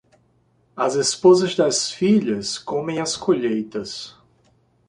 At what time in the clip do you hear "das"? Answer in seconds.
1.55-1.91